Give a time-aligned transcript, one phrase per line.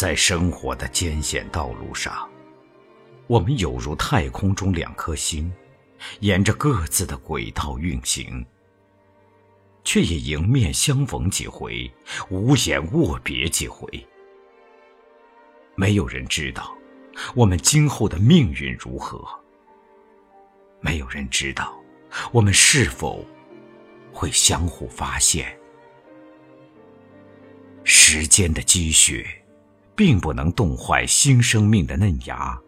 [0.00, 2.26] 在生活的艰险道路上，
[3.26, 5.52] 我们有如太空中两颗星，
[6.20, 8.42] 沿着各自的轨道运行，
[9.84, 11.92] 却也迎面相逢几回，
[12.30, 13.86] 无言握别几回。
[15.74, 16.74] 没有人知道
[17.34, 19.22] 我们今后的命运如何，
[20.80, 21.78] 没有人知道
[22.32, 23.22] 我们是否
[24.14, 25.54] 会相互发现。
[27.84, 29.26] 时间的积雪，
[30.00, 32.58] 并不能冻坏新生命的嫩芽。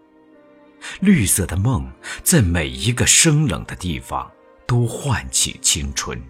[1.00, 1.90] 绿色的梦，
[2.22, 4.30] 在每一个生冷的地方，
[4.66, 6.22] 都唤起青春。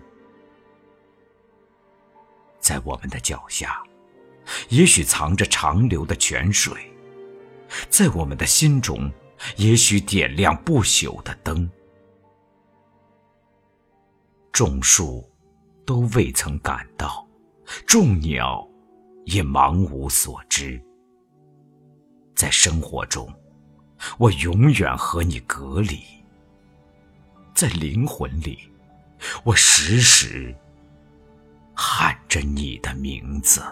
[2.60, 3.82] 在我们的脚下，
[4.68, 6.72] 也许藏着长流的泉水；
[7.90, 9.12] 在我们的心中，
[9.56, 11.68] 也许点亮不朽的灯。
[14.52, 15.28] 种树，
[15.84, 17.26] 都未曾感到；
[17.84, 18.64] 种鸟。
[19.24, 20.82] 也茫无所知。
[22.42, 23.32] 在生活中，
[24.18, 25.98] 我永远和你隔离；
[27.54, 28.58] 在灵魂里，
[29.44, 30.52] 我时时
[31.72, 33.62] 喊着你的名字。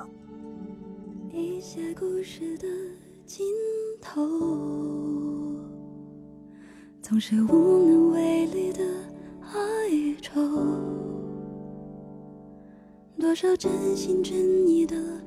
[1.33, 2.69] 一些故事的
[3.27, 3.45] 尽
[4.01, 4.23] 头，
[7.03, 8.85] 总是无能为力的
[9.53, 10.41] 哀愁。
[13.19, 15.20] 多少真心真意的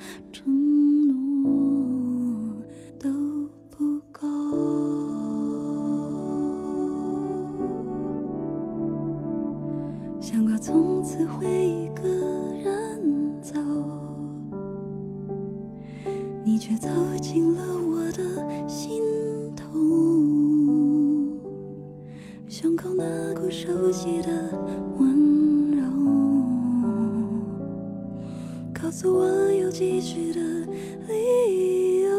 [16.53, 16.87] 你却走
[17.19, 19.01] 进了我的心
[19.55, 19.65] 头，
[22.47, 24.27] 胸口那股熟悉的
[24.99, 25.81] 温柔。
[28.71, 30.41] 告诉我有继续的
[31.07, 32.11] 理由，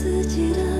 [0.00, 0.77] 自己的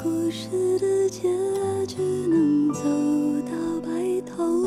[0.00, 0.48] 故事
[0.78, 1.22] 的结
[1.88, 2.82] 局能走
[3.50, 4.58] 到白头？